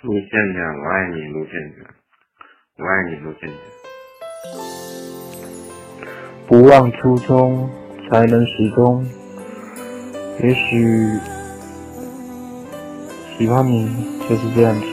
[0.00, 1.84] 陆倩倩，我爱你，陆倩倩，
[2.78, 3.58] 我爱你，陆倩倩。
[6.46, 7.68] 不忘初衷，
[8.08, 9.04] 才能始终。
[10.40, 11.18] 也许
[13.36, 13.88] 喜欢你
[14.28, 14.86] 就是这样子。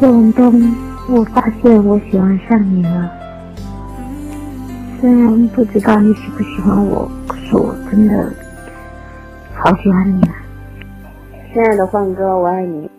[0.00, 0.74] 隆冬，
[1.10, 3.12] 我发现我喜欢上你了。
[4.98, 8.32] 虽然不知道你喜不喜欢我，可是我真的
[9.52, 10.34] 好喜欢你啊！
[11.52, 12.90] 亲爱的焕哥，我爱你。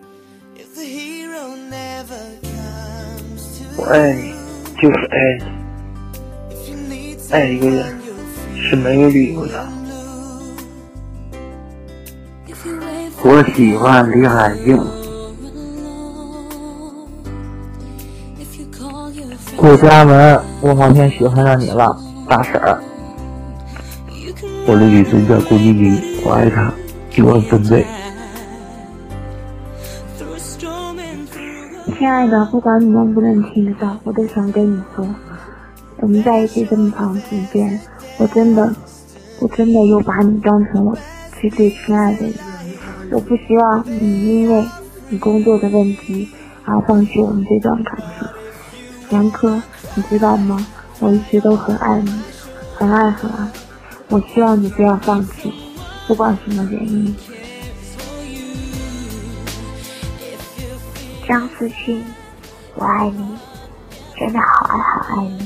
[3.88, 4.34] 爱你，
[4.82, 5.38] 就是爱
[6.90, 7.18] 你。
[7.32, 7.86] 爱一个人
[8.56, 9.68] 是没有理由的。
[13.24, 14.78] 我喜欢李海英。
[19.56, 21.98] 过家门，我好像喜欢上你了，
[22.30, 22.80] 大婶儿。
[24.66, 26.72] 我的女神叫顾丽丽，我爱她
[27.16, 27.86] 一万分贝。
[31.98, 35.08] 亲爱的，不管你能不能听得到，我都想跟你说，
[36.00, 37.80] 我们在一起这么长时间，
[38.20, 38.72] 我真的，
[39.40, 40.96] 我真的又把你当成我
[41.42, 42.36] 最最亲爱的人。
[43.12, 44.64] 我不希望你因为
[45.10, 46.30] 你工作的问题
[46.66, 49.18] 而放弃我们这段感情。
[49.18, 49.60] 杨科，
[49.96, 50.68] 你知道吗？
[51.00, 52.12] 我一直都很爱你，
[52.76, 53.48] 很爱很爱。
[54.10, 55.52] 我希望你不要放弃，
[56.08, 57.16] 不管什么原因。
[61.28, 62.02] 张思欣，
[62.76, 63.38] 我爱你，
[64.18, 65.46] 真的好爱好爱你。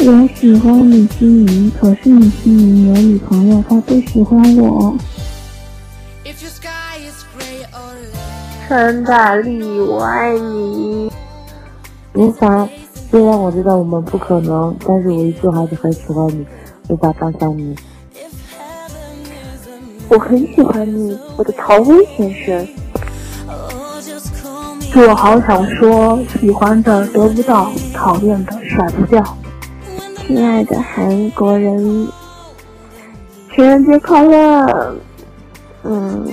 [0.00, 4.96] 我喜欢李心怡，可是李心怡有女朋友，她不喜欢我。
[8.66, 11.08] 陈大力，我爱你。
[12.14, 12.68] 林凡，
[13.12, 16.44] 虽然我知道我们不可能，但是我依旧还是很喜欢你，
[16.88, 17.76] 无法放下你。
[20.14, 22.68] 我很喜欢你，我的曹威先生。
[25.08, 29.20] 我好想说，喜欢的得不到，讨厌的甩不掉。
[30.24, 32.06] 亲爱的韩国人，
[33.52, 34.94] 情人节快乐！
[35.82, 36.24] 嗯。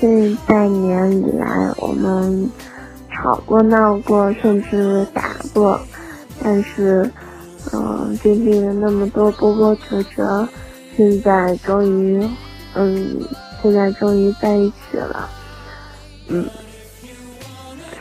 [0.00, 2.50] 这半年以来，我们
[3.10, 5.80] 吵过、闹过，甚至打过，
[6.42, 7.08] 但是，
[7.72, 10.46] 嗯，经历了那么多波波折折，
[10.96, 12.28] 现在终于，
[12.74, 13.20] 嗯，
[13.62, 15.28] 现在终于在一起了。
[16.28, 16.48] 嗯，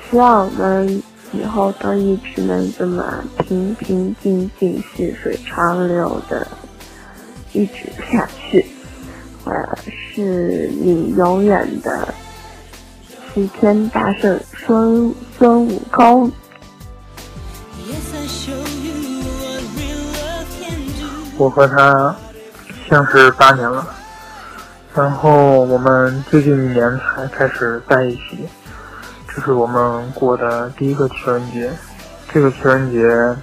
[0.09, 6.47] 希望我们以后都一直能这么平平静静、细水长流的
[7.51, 8.66] 一直下去。
[9.44, 9.51] 我
[9.85, 12.13] 是你永远的
[13.34, 16.31] 齐天大圣孙孙悟空。
[21.38, 22.16] 我和他
[22.88, 23.85] 相识八年了，
[24.95, 28.47] 然后我们最近一年才开始在一起。
[29.27, 31.71] 这是我们过的第一个情人节。
[32.31, 33.35] 这个情人节，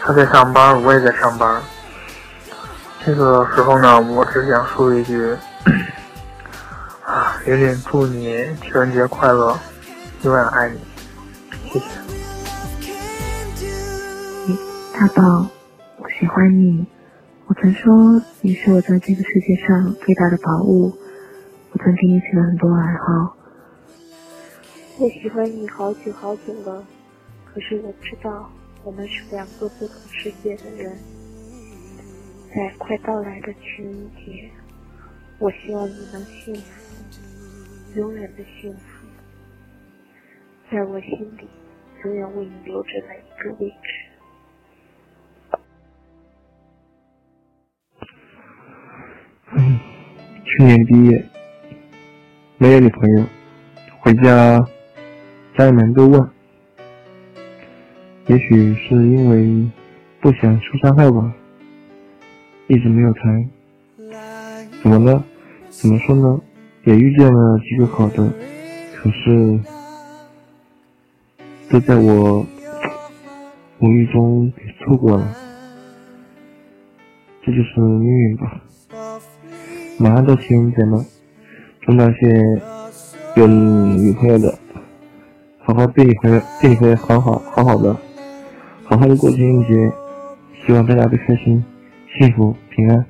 [0.00, 1.60] 他在上班，我也在上班。
[3.04, 5.36] 这个时候呢，我只想说一句，
[7.06, 9.56] 啊，玲玲，祝你情人节快乐，
[10.22, 10.80] 永远爱你，
[11.70, 11.86] 谢谢。
[14.98, 15.46] 大宝，
[15.98, 16.84] 我喜欢你。
[17.48, 20.92] 我曾说你是我在这个世界上最大的宝物。
[21.72, 23.34] 我曾给你起了很多爱好。
[24.98, 26.86] 我喜欢你好久好久了，
[27.46, 28.50] 可是我知道
[28.84, 30.94] 我们是两个不同世界的人。
[32.54, 34.50] 在快到来的情人节，
[35.38, 39.06] 我希望你能幸福，永远的幸福，
[40.70, 41.48] 在我心里
[42.04, 44.07] 永远为你留着那一个位置。
[50.50, 51.24] 去年毕业，
[52.56, 53.24] 没有女朋友，
[54.00, 54.66] 回家，
[55.56, 56.28] 家里面都问，
[58.26, 59.70] 也许是因为
[60.20, 61.34] 不想受伤害吧。
[62.66, 63.50] 一直没有谈，
[64.82, 65.22] 怎么了？
[65.68, 66.40] 怎么说呢？
[66.84, 68.32] 也遇见了几个好的，
[68.96, 69.60] 可是
[71.70, 72.44] 都在我
[73.80, 75.36] 无意中给错过了，
[77.42, 78.60] 这就是命运吧。
[80.00, 81.04] 马上到情人节了，
[81.80, 82.62] 祝那些
[83.34, 84.56] 有女朋友的，
[85.58, 87.96] 好好对你回，对你回好好好好的，
[88.84, 89.92] 好好的过情人节，
[90.64, 91.64] 希望大家都开心。
[92.16, 93.04] 幸福平安，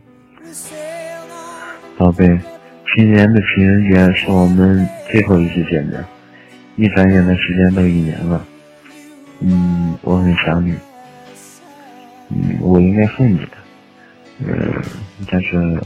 [1.97, 2.39] 宝贝，
[2.97, 6.05] 今年的情人节是我们最后一次见面，
[6.77, 8.45] 一转眼的时间都一年了。
[9.41, 10.75] 嗯，我很想你。
[12.31, 13.53] 嗯，我应该恨你的。
[14.41, 14.83] 嗯，
[15.31, 15.81] 但是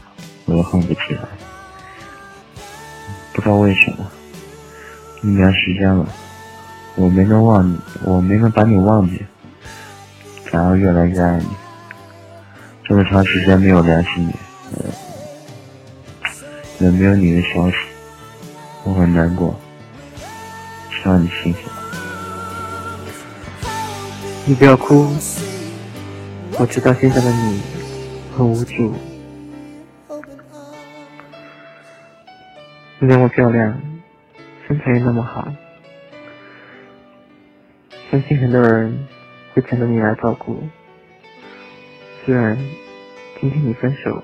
[0.47, 1.21] 我又恨不起来。
[3.33, 3.99] 不知道为什么，
[5.23, 6.07] 一年时间了，
[6.97, 9.25] 我没能忘你，我没能把你忘记，
[10.51, 11.47] 反而越来越爱你。
[12.85, 14.35] 这么长时间没有联系你，
[16.81, 17.77] 也没有你的消息，
[18.85, 19.59] 我很难过。
[20.91, 21.61] 希望你幸福。
[24.45, 25.09] 你不要哭，
[26.59, 27.63] 我知道现在的你
[28.37, 28.93] 很无助。
[33.05, 33.81] 那么漂亮，
[34.65, 35.53] 身材又那么好，
[38.09, 38.97] 相信很多人
[39.53, 40.63] 会抢着你来照顾。
[42.25, 42.57] 虽然
[43.41, 44.23] 今天你分手，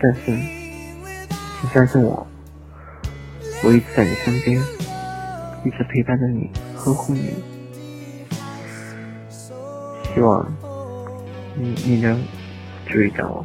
[0.00, 0.26] 但是
[1.60, 2.24] 请相信我，
[3.64, 4.56] 我一直在你身边，
[5.64, 7.34] 一直陪伴着你，呵护你。
[10.14, 10.46] 希望
[11.56, 12.22] 你你能
[12.86, 13.44] 注意到我。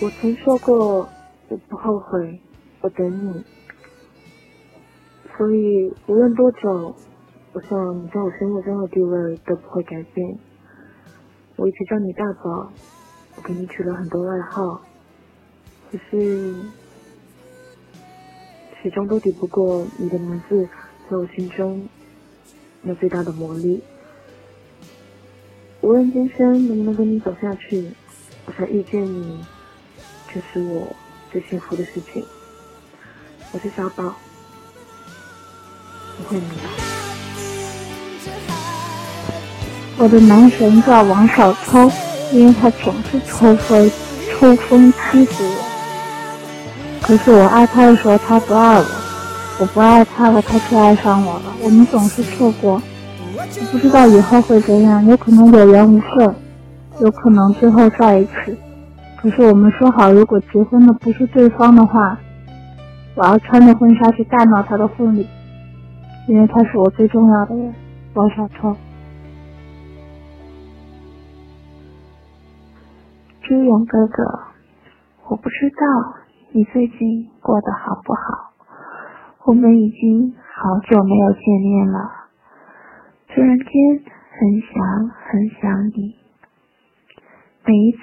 [0.00, 1.08] 我曾说过，
[1.46, 2.40] 我不后悔，
[2.82, 3.42] 我等你。
[5.36, 6.94] 所以无论多久，
[7.54, 10.38] 我想你在我生活中的地位都不会改变。
[11.56, 12.70] 我一直叫你大宝，
[13.36, 14.82] 我给你取了很多外号，
[15.90, 16.54] 可是
[18.82, 20.68] 始终都抵不过你的名字
[21.08, 21.88] 在我心中
[22.82, 23.82] 那最大的魔力。
[25.82, 27.90] 无论今生能不能跟你走下去，
[28.46, 29.44] 我想遇见你，
[30.34, 30.94] 就是我
[31.30, 32.24] 最幸福的事情。
[33.54, 34.04] 我是小宝，
[36.18, 36.64] 我会明白。
[39.98, 41.92] 我的男神叫王小聪，
[42.32, 43.90] 因为他总是抽风
[44.30, 45.64] 抽风欺负我。
[47.02, 48.84] 可是我爱他的时候，他不爱我；
[49.58, 51.52] 我不爱他了，他却爱上我了。
[51.60, 52.80] 我们总是错过，
[53.36, 56.34] 我不知道以后会怎样，有可能有缘无分，
[57.00, 58.56] 有可能最后在一起。
[59.20, 62.18] 可是我们说好，如果结婚的不是对方的话，
[63.14, 65.26] 我要穿着婚纱去大闹他的婚礼，
[66.28, 67.74] 因为他是我最重要的人，
[68.14, 68.74] 王小聪。
[73.42, 74.22] 朱勇哥哥，
[75.28, 76.14] 我不知道
[76.52, 78.52] 你最近过得好不好。
[79.44, 82.10] 我们已经好久没有见面了，
[83.28, 83.66] 突然间
[84.30, 86.16] 很想很想你。
[87.66, 87.98] 每一次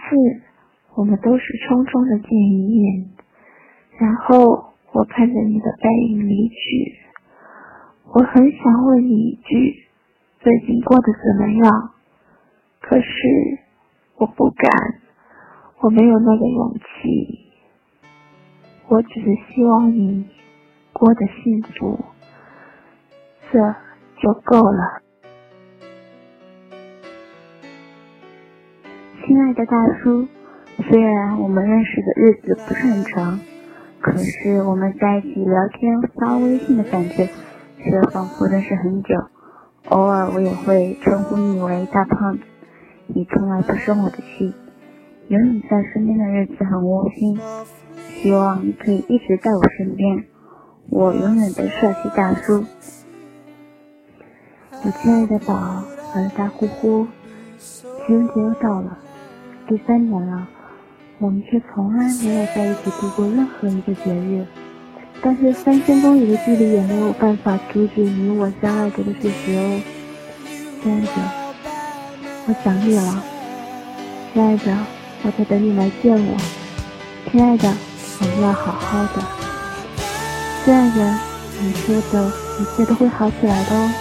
[0.93, 3.09] 我们都是匆匆的见一面，
[3.97, 6.95] 然后我看着你的背影离去。
[8.13, 9.85] 我很想问你一句，
[10.39, 11.91] 最近过得怎么样？
[12.81, 13.07] 可是
[14.17, 14.69] 我不敢。
[15.81, 17.39] 我没有那个勇气，
[18.89, 20.27] 我只是希望你
[20.91, 22.03] 过得幸福，
[23.49, 23.75] 这
[24.21, 25.01] 就够了。
[29.25, 30.27] 亲爱的大叔，
[30.89, 33.39] 虽然我们认识的日子不是很长，
[34.11, 37.29] 可是我们在一起聊天发微信的感觉
[37.77, 39.13] 却仿佛认识很久。
[39.89, 42.43] 偶尔我也会称呼你为大胖子，
[43.07, 44.53] 你从来不生我的气。
[45.27, 47.39] 有你在身边的日子很窝心，
[48.15, 50.25] 希望你可以一直在我身边，
[50.89, 52.65] 我永远的帅气大叔。
[54.83, 55.83] 我亲爱的宝，
[56.15, 57.05] 我的大呼呼，
[57.59, 58.97] 情人节又到了，
[59.67, 60.47] 第三年了，
[61.19, 64.45] 我们却从来没有在一起度过任何一个节日。
[65.21, 69.81] 但是三千公里的距离也没有办法阻止你我相爱这个事实哦，
[70.81, 71.11] 亲爱的，
[72.47, 73.23] 我想你了，
[74.33, 74.77] 亲爱的。
[75.21, 76.37] 我在等你来见我，
[77.29, 77.67] 亲爱的，
[78.21, 79.21] 我们要好好的。
[80.63, 81.19] 亲爱的，
[81.59, 83.91] 你说的一切都会好起来的哦。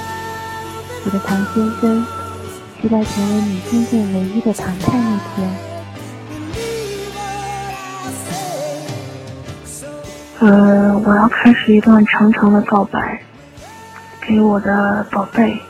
[1.05, 2.07] 我的唐先生，
[2.81, 5.68] 期待成为你真正唯一的唐太那天。
[10.41, 13.21] 呃，我要开始一段长长的告白，
[14.21, 15.61] 给我的宝贝。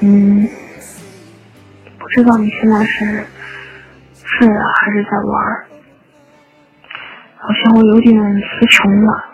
[0.00, 0.48] 嗯。
[1.98, 3.24] 不知道你现在是
[4.24, 5.66] 睡了还是在玩儿？
[7.36, 9.24] 好像我有点词穷了。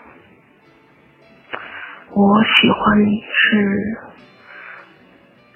[2.11, 3.97] 我喜欢你是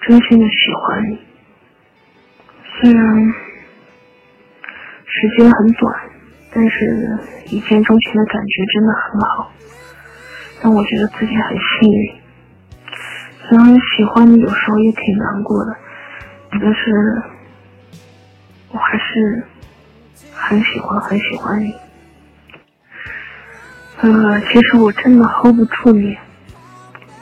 [0.00, 1.18] 真心的喜欢你，
[2.80, 3.34] 虽然
[5.04, 6.09] 时间很短，
[6.52, 9.50] 但是一见钟情的感觉真的很好，
[10.62, 12.14] 让我觉得自己很幸运。
[13.48, 13.66] 虽然
[13.96, 15.76] 喜欢你有时候也挺难过的。
[16.52, 17.22] 但是，
[18.72, 19.44] 我还是
[20.32, 21.72] 很喜欢很喜欢你。
[24.00, 26.18] 呃，其实我真的 hold 不住你。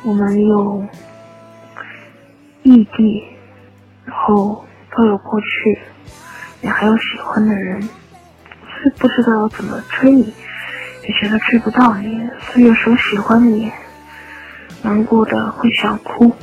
[0.02, 0.82] 我们有
[2.62, 3.23] 异地，
[4.06, 4.64] 然后
[4.97, 5.78] 都有过去，
[6.62, 7.87] 你还有喜欢的人，
[8.99, 10.35] 不知道怎么追你，
[11.02, 13.70] 也觉得追不到你，所以有时候喜欢你，
[14.82, 16.35] 难过的会想哭。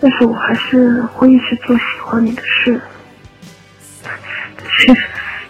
[0.00, 2.80] 但是我还是会一直做喜欢你的事。
[4.56, 4.96] 但是，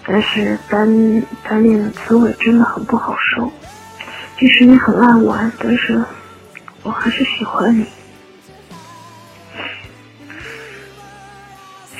[0.04, 3.52] 但是单单恋的滋味真的很不好受。
[4.38, 6.02] 即使你很爱玩，但是
[6.82, 7.86] 我还是喜欢你，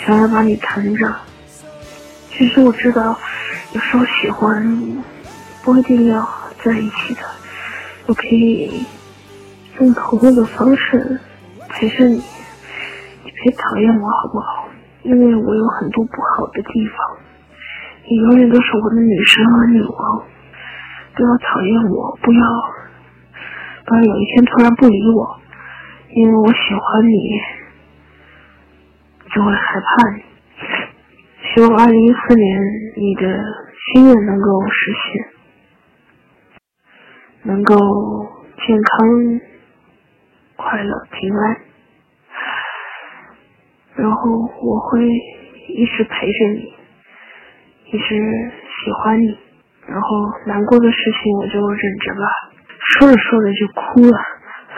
[0.04, 1.14] 想要把你缠着。
[2.32, 3.16] 其实我知道，
[3.72, 5.02] 有时候喜欢
[5.62, 6.28] 不一定要
[6.64, 7.20] 在一起的，
[8.06, 8.84] 我可以
[9.78, 11.20] 用朋友的方式
[11.68, 12.20] 陪着你。
[13.42, 14.68] 别讨厌我好不好？
[15.02, 16.96] 因为我有很多不好的地方。
[18.08, 20.22] 你永远都是我的女神和女王。
[21.14, 22.40] 不要讨厌我，不要，
[23.86, 25.40] 不要有一天突然不理我，
[26.10, 27.40] 因为我喜欢你，
[29.32, 30.22] 就会害怕你。
[31.54, 32.60] 希望二零一四年
[32.96, 33.22] 你的
[33.92, 35.26] 心愿能够实现，
[37.42, 37.74] 能够
[38.66, 39.40] 健康、
[40.56, 41.60] 快乐、平安。
[43.96, 44.30] 然后
[44.62, 45.04] 我会
[45.68, 46.72] 一直陪着你，
[47.92, 49.36] 一直喜欢你，
[49.86, 50.08] 然后
[50.46, 52.20] 难过的事情我就忍着吧，
[52.78, 54.18] 说着说着就哭了。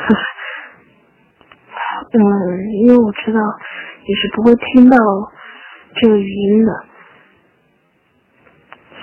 [2.15, 2.19] 嗯，
[2.81, 3.41] 因为我知道
[4.07, 4.97] 你是不会听到
[5.95, 6.73] 这个语音的，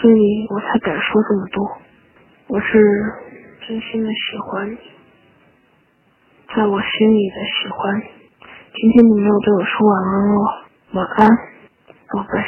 [0.01, 1.77] 所以我才敢说这么多。
[2.47, 2.79] 我是
[3.67, 4.77] 真心的喜欢你，
[6.55, 8.01] 在我心里的喜欢。
[8.73, 10.37] 今天你没有对我说晚安哦，
[10.93, 11.27] 晚安，
[12.11, 12.43] 宝贝，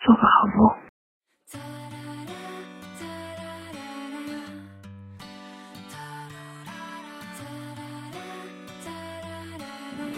[0.00, 0.81] 做个好梦。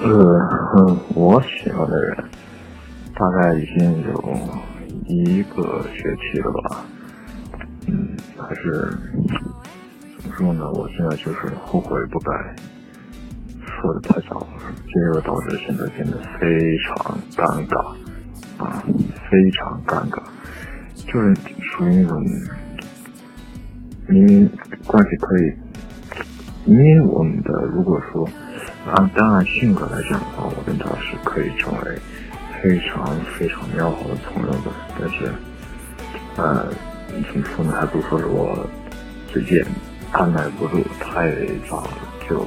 [0.07, 2.15] 呃，我喜欢的人
[3.15, 4.39] 大概已经有
[5.07, 6.85] 一个学期了吧，
[7.87, 8.71] 嗯，还是
[10.19, 10.71] 怎么说呢？
[10.73, 12.31] 我现在就是后悔不该。
[13.67, 14.47] 说的太早了，
[14.93, 17.95] 这个导致现在变得非常尴尬
[18.63, 18.83] 啊，
[19.31, 20.23] 非常尴尬，
[21.07, 22.23] 就是属于那种
[24.09, 24.51] 明明
[24.87, 25.53] 关系可以，
[26.67, 28.29] 明明我们的如果说
[28.93, 31.99] 按当然性格来讲的话，我跟他是可以成为
[32.63, 33.07] 非常
[33.39, 35.33] 非常要好的朋友的，但是
[36.37, 36.67] 呃
[37.11, 38.67] 怎么说呢，还不如说是我
[39.33, 39.65] 最近
[40.13, 41.31] 按耐不住，太
[41.69, 41.87] 早
[42.29, 42.47] 就。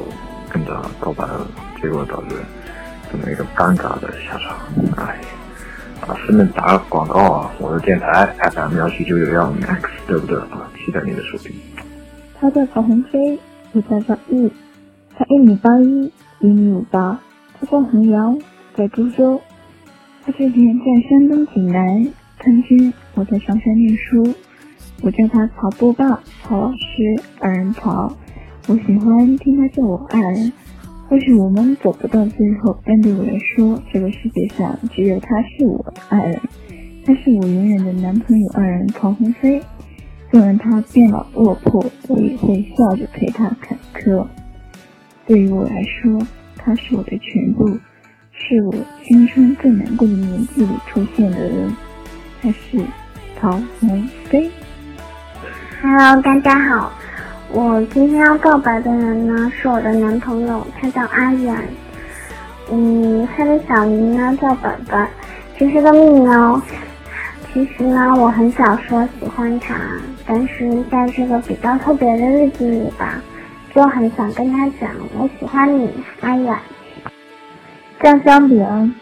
[0.50, 1.46] 跟他告白了，
[1.82, 2.36] 结果导致
[3.12, 4.58] 这么一个尴尬的下场。
[4.96, 5.20] 哎，
[6.08, 10.72] 啊，顺便打个广告啊，我的电台 FM 幺七九九幺 Max，对不对啊？
[10.78, 11.54] 期待你的收听。
[12.40, 13.38] 他叫曹鸿飞，
[13.74, 14.50] 我叫赵毅，
[15.18, 17.20] 他一米八一，一米五八。
[17.60, 18.38] 他叫恒瑶，
[18.76, 19.42] 在株洲。
[20.24, 22.08] 他之前在山东济南
[22.40, 24.32] 参军，我在上山念书。
[25.02, 28.16] 我叫他曹波霸，曹老师，二人曹。
[28.68, 30.54] 我喜欢听他叫我爱人，
[31.10, 36.40] 或许我们走不到最后，但对我来说，这个世界上只有他是我的爱人，
[37.04, 38.48] 他是我永远的男朋友。
[38.54, 39.60] 二人曹鸿飞，
[40.30, 44.24] 纵然他变老落魄，我也会笑着陪他坎坷。
[45.28, 47.78] 对于我来说，他是我的全部，
[48.32, 51.76] 是我青春最难过的年纪里出现的人。
[52.42, 52.80] 他是
[53.38, 54.50] 曹鸿飞。
[55.82, 56.94] Hello，大家好。
[57.52, 61.54] 我今天要告白的人呢，是我的男朋友，他叫阿远。
[62.72, 65.06] 嗯，他的小名呢叫本本，
[65.58, 66.62] 这是个秘密哦。
[67.52, 69.76] 其实呢，我很少说喜欢他，
[70.26, 73.22] 但是在这个比较特别的日子里吧，
[73.78, 75.88] 就很想跟他讲，我喜欢你，
[76.22, 76.58] 阿远。
[78.02, 78.96] 酱香饼，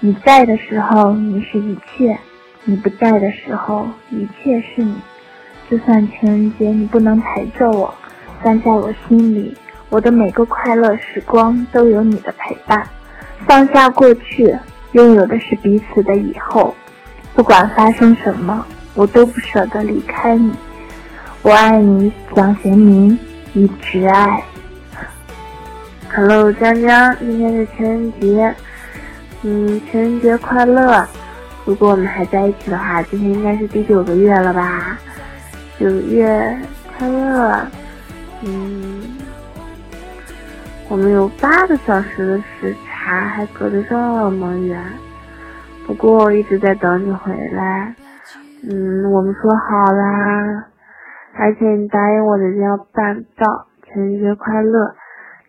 [0.00, 2.18] 你在的时候你是一切，
[2.64, 4.96] 你不在的时候一切是你。
[5.68, 7.92] 就算情人节你不能陪着我，
[8.42, 9.54] 但在我心里，
[9.90, 12.82] 我的每个快乐时光都有你的陪伴。
[13.46, 14.56] 放下过去，
[14.92, 16.74] 拥有的是彼此的以后。
[17.34, 20.50] 不管发生什么，我都不舍得离开你。
[21.42, 23.18] 我爱你，蒋贤明，
[23.54, 24.42] 一直爱。
[26.14, 28.54] Hello，江江，今天是情人节，
[29.42, 31.06] 嗯，情人节快乐。
[31.66, 34.98] 如果我们还在一起的话，今天应该是第九个月了吧？
[35.78, 36.58] 九月
[36.96, 37.66] 快乐，
[38.42, 39.02] 嗯，
[40.88, 43.94] 我们有八个小时的时差，还隔得这
[44.30, 44.82] 么远。
[45.86, 47.94] 不过我一直在等你回来，
[48.68, 50.64] 嗯，我们说好啦，
[51.34, 53.66] 而且你答应我的要办到。
[53.92, 54.94] 情人节快乐，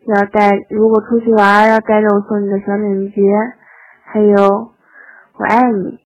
[0.08, 3.22] 要带，如果出去玩要带着我送你的小领结，
[4.04, 4.74] 还有
[5.38, 6.00] 我爱你。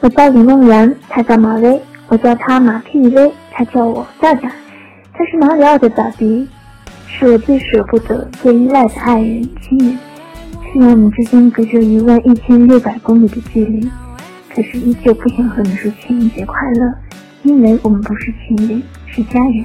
[0.00, 4.52] 我叫林梦然，他叫马威，我叫他马屁威，他叫我夏夏。
[5.14, 6.46] 他是马里奥的爸比，
[7.06, 9.98] 是我最舍不得、最依赖的爱人、亲人。
[10.70, 13.88] 虽然我们之间隔着一万一千六百公里的距离，
[14.54, 16.94] 可是依旧不想和你说情人节快乐，
[17.42, 19.64] 因为我们不是情侣，是家人。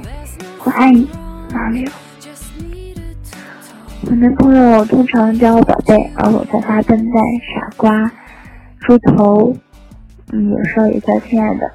[0.64, 1.08] 我爱你，
[1.54, 1.92] 马里奥。
[4.06, 7.22] 我男朋友通常叫我宝贝，而我叫他笨蛋、
[7.54, 8.10] 傻瓜、
[8.80, 9.54] 猪头，
[10.32, 11.70] 嗯，有时候也叫亲爱的。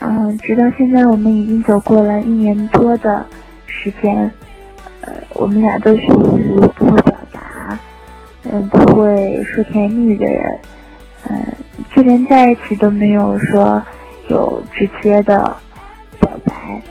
[0.00, 3.24] 嗯，直到现在，我们已经走过了一年多的
[3.66, 4.30] 时间。
[5.00, 7.78] 呃，我们俩都属于不会表达，
[8.44, 10.58] 嗯，不会说甜言蜜语的人。
[11.94, 13.82] 就连在一起都没有说
[14.28, 15.56] 有直接的
[16.20, 16.82] 表白。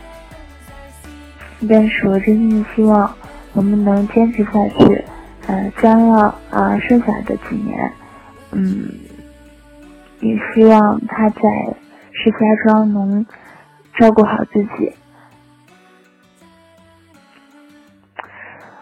[1.69, 3.13] 但是我真心的希望
[3.53, 5.03] 我们能坚持下去。
[5.47, 6.19] 呃，将要
[6.51, 7.91] 啊剩下的几年，
[8.51, 8.87] 嗯，
[10.19, 11.41] 也希望他在。
[12.13, 13.25] 石家庄能
[13.97, 14.93] 照顾好自己，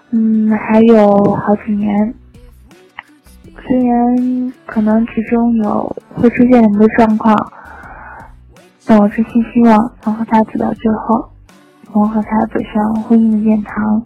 [0.10, 2.14] 嗯，还有好几年。
[3.68, 7.36] 虽然可能其中有会出现很多状况，
[8.86, 11.30] 但我真心希望能和他走到最后，
[11.94, 14.04] 能和他走上婚姻的殿堂。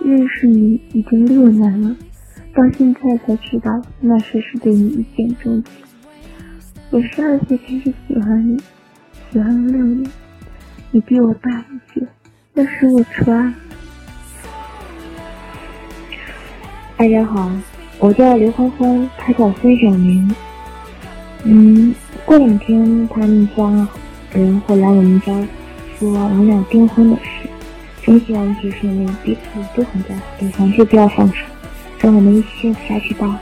[0.00, 1.96] 认识你已经六年了，
[2.54, 5.72] 到现在才知道那时是对你一见钟情。
[6.90, 8.56] 我十二岁开始喜欢你，
[9.30, 10.10] 喜欢了六年。
[10.90, 12.06] 你比我大一岁，
[12.54, 13.52] 那时我初二。
[16.96, 17.50] 大家好，
[17.98, 20.34] 我叫刘欢欢，他叫孙小明。
[21.44, 23.88] 嗯，过两天他们家
[24.32, 25.32] 人会来我们家
[25.98, 27.48] 说我们俩订婚的事。
[28.02, 29.40] 真希望一切顺利，彼此
[29.76, 31.44] 都很在乎对方，就不要放手，
[32.00, 33.40] 让我们一起幸福下去吧。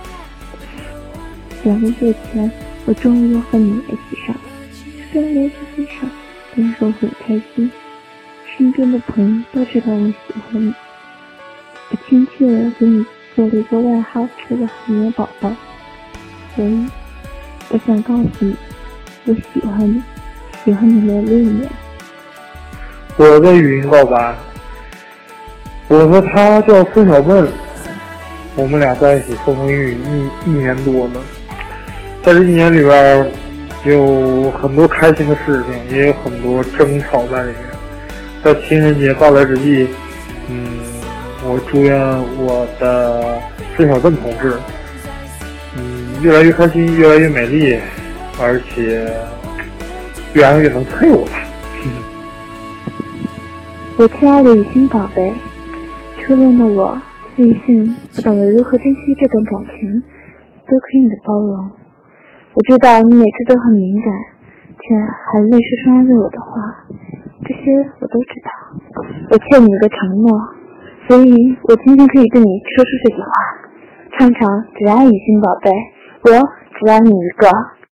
[1.63, 2.51] 两个月前。
[2.89, 4.41] 我终于和你联系上了，
[5.11, 6.07] 虽然联系很少，
[6.55, 7.69] 但是我很开心。
[8.57, 10.73] 身边的朋友都知道我喜欢你，
[11.91, 13.05] 我亲切的给你
[13.37, 15.53] 做了一个外号，是个“海绵宝宝”。
[16.57, 16.87] 所以，
[17.69, 18.57] 我想告诉你，
[19.27, 20.03] 我喜欢你，
[20.65, 21.69] 喜欢你了六年。
[23.19, 24.35] 我的语音告白，
[25.89, 27.47] 我和他叫孙小笨，
[28.55, 29.99] 我们俩在一起风风雨雨
[30.47, 31.21] 一一年多了。
[32.23, 33.31] 在这一年里边，
[33.85, 37.59] 有很多开心的事情，也有很多争吵在里面。
[38.43, 39.89] 在情人节到来之际，
[40.49, 40.79] 嗯，
[41.49, 41.97] 我祝愿
[42.45, 43.41] 我的
[43.77, 44.59] 孙小笨同志，
[45.77, 47.79] 嗯，越来越开心，越来越美丽，
[48.41, 49.09] 而且
[50.35, 51.33] 越来越能配我吧。
[53.97, 55.33] 我亲爱的雨欣宝贝，
[56.21, 57.01] 初恋的我，
[57.37, 60.03] 庆幸不懂得如何珍惜这段感情，
[60.67, 61.71] 多亏你的包容。
[62.55, 64.13] 我知道你每次都很敏感，
[64.83, 64.95] 却
[65.31, 66.85] 还会说出安慰我的话，
[67.45, 68.51] 这些我都知道。
[69.31, 70.31] 我欠你一个承诺，
[71.09, 73.29] 所以我今天可以对你说出这句话：
[74.19, 75.71] 畅畅只爱雨欣宝贝，
[76.23, 76.31] 我
[76.79, 77.49] 只爱你一个。